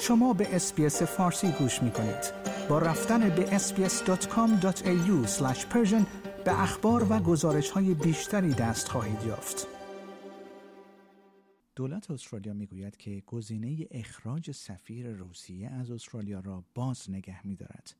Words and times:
شما 0.00 0.32
به 0.32 0.56
SBS 0.56 1.02
فارسی 1.02 1.52
گوش 1.52 1.82
می 1.82 1.90
کنید. 1.90 2.32
با 2.68 2.78
رفتن 2.78 3.28
به 3.28 3.58
sbs.com.au 3.58 5.28
به 6.44 6.62
اخبار 6.62 7.12
و 7.12 7.18
گزارش 7.18 7.70
های 7.70 7.94
بیشتری 7.94 8.54
دست 8.54 8.88
خواهید 8.88 9.22
یافت. 9.26 9.66
دولت 11.76 12.10
استرالیا 12.10 12.52
می‌گوید 12.52 12.96
که 12.96 13.22
گزینه 13.26 13.86
اخراج 13.90 14.50
سفیر 14.50 15.12
روسیه 15.12 15.68
از 15.68 15.90
استرالیا 15.90 16.40
را 16.40 16.64
باز 16.74 17.10
نگه 17.10 17.46
می‌دارد. 17.46 17.94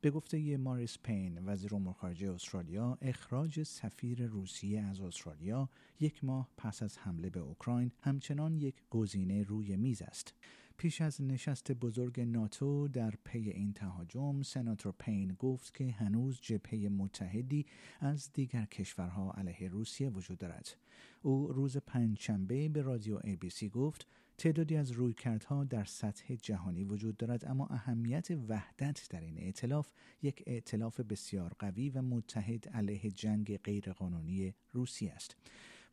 به 0.00 0.10
گفته 0.10 0.56
ماریس 0.56 0.98
پین 1.02 1.38
وزیر 1.46 1.74
امور 1.74 1.92
خارجه 1.92 2.32
استرالیا 2.32 2.98
اخراج 3.02 3.62
سفیر 3.62 4.26
روسیه 4.26 4.80
از 4.80 5.00
استرالیا 5.00 5.68
یک 6.00 6.24
ماه 6.24 6.48
پس 6.56 6.82
از 6.82 6.98
حمله 6.98 7.30
به 7.30 7.40
اوکراین 7.40 7.92
همچنان 8.02 8.56
یک 8.56 8.74
گزینه 8.90 9.42
روی 9.42 9.76
میز 9.76 10.02
است 10.02 10.34
پیش 10.78 11.00
از 11.00 11.22
نشست 11.22 11.72
بزرگ 11.72 12.20
ناتو 12.20 12.88
در 12.88 13.14
پی 13.24 13.50
این 13.50 13.72
تهاجم 13.72 14.42
سناتور 14.42 14.94
پین 14.98 15.36
گفت 15.38 15.74
که 15.74 15.90
هنوز 15.90 16.40
جبهه 16.42 16.88
متحدی 16.88 17.66
از 18.00 18.32
دیگر 18.32 18.64
کشورها 18.64 19.32
علیه 19.32 19.68
روسیه 19.68 20.08
وجود 20.10 20.38
دارد. 20.38 20.76
او 21.22 21.52
روز 21.52 21.76
پنجشنبه 21.76 22.68
به 22.68 22.82
رادیو 22.82 23.20
سی 23.50 23.68
گفت 23.68 24.06
تعدادی 24.38 24.76
از 24.76 24.90
رویکردها 24.90 25.64
در 25.64 25.84
سطح 25.84 26.34
جهانی 26.34 26.84
وجود 26.84 27.16
دارد 27.16 27.44
اما 27.44 27.66
اهمیت 27.66 28.30
وحدت 28.48 29.06
در 29.10 29.20
این 29.20 29.38
ائتلاف 29.38 29.92
یک 30.22 30.42
ائتلاف 30.46 31.00
بسیار 31.00 31.52
قوی 31.58 31.90
و 31.90 32.02
متحد 32.02 32.68
علیه 32.68 33.10
جنگ 33.10 33.56
غیرقانونی 33.56 34.54
روسیه 34.72 35.12
است. 35.12 35.36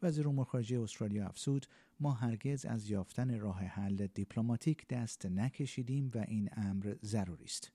وزیر 0.05 0.27
امور 0.27 0.45
خارجه 0.45 0.79
استرالیا 0.79 1.27
افسود 1.27 1.65
ما 1.99 2.11
هرگز 2.11 2.65
از 2.65 2.89
یافتن 2.89 3.39
راه 3.39 3.59
حل 3.59 4.07
دیپلماتیک 4.07 4.87
دست 4.87 5.25
نکشیدیم 5.25 6.11
و 6.15 6.25
این 6.27 6.49
امر 6.51 6.95
ضروری 7.03 7.43
است. 7.43 7.71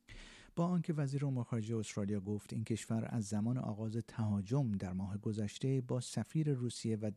با 0.56 0.66
آنکه 0.66 0.92
وزیر 0.92 1.26
امور 1.26 1.44
خارجه 1.44 1.76
استرالیا 1.76 2.20
گفت 2.20 2.52
این 2.52 2.64
کشور 2.64 3.08
از 3.08 3.24
زمان 3.24 3.58
آغاز 3.58 3.96
تهاجم 3.96 4.72
در 4.72 4.92
ماه 4.92 5.18
گذشته 5.18 5.80
با 5.80 6.00
سفیر 6.00 6.52
روسیه 6.52 6.96
و 6.96 7.10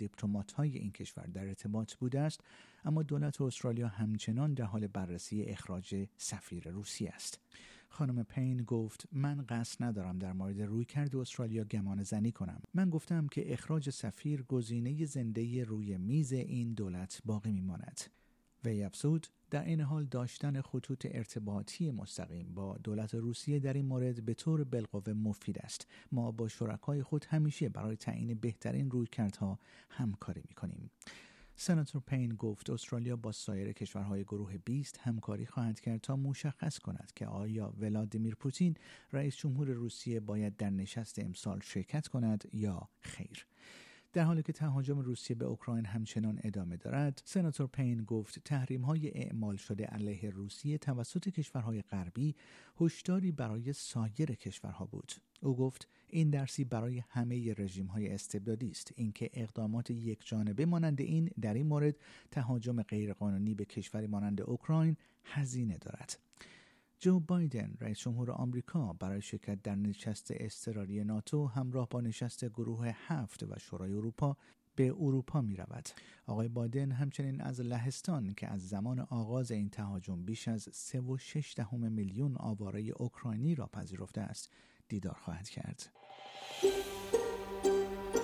های 0.55 0.77
این 0.77 0.91
کشور 0.91 1.25
در 1.25 1.47
ارتباط 1.47 1.93
بوده 1.93 2.19
است 2.19 2.41
اما 2.85 3.03
دولت 3.03 3.41
استرالیا 3.41 3.87
همچنان 3.87 4.53
در 4.53 4.65
حال 4.65 4.87
بررسی 4.87 5.43
اخراج 5.43 6.07
سفیر 6.17 6.69
روسیه 6.69 7.09
است. 7.09 7.39
خانم 7.93 8.23
پین 8.23 8.63
گفت 8.63 9.07
من 9.11 9.45
قصد 9.49 9.83
ندارم 9.83 10.19
در 10.19 10.33
مورد 10.33 10.61
رویکرد 10.61 11.15
استرالیا 11.15 11.63
گمان 11.63 12.03
زنی 12.03 12.31
کنم. 12.31 12.61
من 12.73 12.89
گفتم 12.89 13.27
که 13.27 13.53
اخراج 13.53 13.89
سفیر 13.89 14.43
گزینه 14.43 15.05
زنده 15.05 15.63
روی 15.63 15.97
میز 15.97 16.33
این 16.33 16.73
دولت 16.73 17.21
باقی 17.25 17.51
میماند. 17.51 18.01
وی 18.65 18.83
افزود 18.83 19.27
در 19.49 19.65
این 19.65 19.81
حال 19.81 20.05
داشتن 20.05 20.61
خطوط 20.61 21.07
ارتباطی 21.11 21.91
مستقیم 21.91 22.53
با 22.53 22.77
دولت 22.77 23.15
روسیه 23.15 23.59
در 23.59 23.73
این 23.73 23.85
مورد 23.85 24.25
به 24.25 24.33
طور 24.33 24.63
بالقوه 24.63 25.13
مفید 25.13 25.59
است. 25.59 25.87
ما 26.11 26.31
با 26.31 26.47
شرکای 26.47 27.03
خود 27.03 27.25
همیشه 27.25 27.69
برای 27.69 27.95
تعیین 27.95 28.33
بهترین 28.33 28.91
رویکردها 28.91 29.59
همکاری 29.89 30.41
می‌کنیم. 30.47 30.91
سناتور 31.63 32.01
پین 32.01 32.35
گفت 32.35 32.69
استرالیا 32.69 33.15
با 33.15 33.31
سایر 33.31 33.71
کشورهای 33.71 34.23
گروه 34.23 34.57
20 34.57 34.99
همکاری 35.01 35.45
خواهد 35.45 35.79
کرد 35.79 36.01
تا 36.01 36.15
مشخص 36.15 36.79
کند 36.79 37.11
که 37.15 37.27
آیا 37.27 37.73
ولادیمیر 37.79 38.35
پوتین 38.35 38.75
رئیس 39.13 39.35
جمهور 39.35 39.67
روسیه 39.67 40.19
باید 40.19 40.57
در 40.57 40.69
نشست 40.69 41.19
امسال 41.19 41.59
شرکت 41.63 42.07
کند 42.07 42.43
یا 42.53 42.89
خیر. 43.01 43.45
در 44.13 44.23
حالی 44.23 44.43
که 44.43 44.53
تهاجم 44.53 44.99
روسیه 44.99 45.35
به 45.35 45.45
اوکراین 45.45 45.85
همچنان 45.85 46.39
ادامه 46.43 46.77
دارد 46.77 47.21
سناتور 47.25 47.67
پین 47.67 48.03
گفت 48.03 48.39
تحریم 48.39 48.81
های 48.81 49.11
اعمال 49.11 49.55
شده 49.55 49.85
علیه 49.85 50.29
روسیه 50.29 50.77
توسط 50.77 51.29
کشورهای 51.29 51.81
غربی 51.81 52.35
هشداری 52.81 53.31
برای 53.31 53.73
سایر 53.73 54.35
کشورها 54.35 54.85
بود. 54.85 55.13
او 55.41 55.55
گفت 55.55 55.87
این 56.07 56.29
درسی 56.29 56.63
برای 56.63 57.03
همه 57.09 57.53
رژیم 57.57 57.85
های 57.85 58.13
استبدادی 58.13 58.69
است. 58.69 58.91
اینکه 58.95 59.29
اقدامات 59.33 59.91
یک 59.91 60.27
جانبه 60.27 60.65
مانند 60.65 61.01
این 61.01 61.29
در 61.41 61.53
این 61.53 61.67
مورد 61.67 61.95
تهاجم 62.31 62.81
غیرقانونی 62.81 63.53
به 63.53 63.65
کشوری 63.65 64.07
مانند 64.07 64.41
اوکراین 64.41 64.97
هزینه 65.23 65.77
دارد. 65.77 66.19
جو 67.03 67.19
بایدن 67.19 67.73
رئیس 67.79 67.99
جمهور 67.99 68.31
آمریکا 68.31 68.93
برای 68.93 69.21
شرکت 69.21 69.61
در 69.61 69.75
نشست 69.75 70.27
اضطراری 70.31 71.03
ناتو 71.03 71.47
همراه 71.47 71.87
با 71.89 72.01
نشست 72.01 72.45
گروه 72.45 72.91
هفت 73.07 73.43
و 73.43 73.59
شورای 73.59 73.93
اروپا 73.93 74.37
به 74.75 74.93
اروپا 74.99 75.41
می 75.41 75.55
رود. 75.55 75.89
آقای 76.27 76.47
بایدن 76.47 76.91
همچنین 76.91 77.41
از 77.41 77.61
لهستان 77.61 78.33
که 78.33 78.47
از 78.47 78.69
زمان 78.69 78.99
آغاز 78.99 79.51
این 79.51 79.69
تهاجم 79.69 80.25
بیش 80.25 80.47
از 80.47 80.69
3.6 80.69 81.53
دهم 81.55 81.91
میلیون 81.91 82.35
آواره 82.37 82.81
اوکراینی 82.81 83.55
را 83.55 83.67
پذیرفته 83.67 84.21
است 84.21 84.49
دیدار 84.87 85.17
خواهد 85.23 85.49
کرد. 85.49 85.89